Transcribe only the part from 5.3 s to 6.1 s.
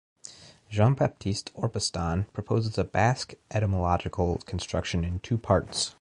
parts.